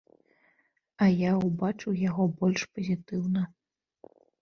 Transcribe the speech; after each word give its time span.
А 1.03 1.09
я 1.11 1.31
ўбачыў 1.45 2.01
яго 2.09 2.29
больш 2.43 2.61
пазітыўна. 2.75 3.49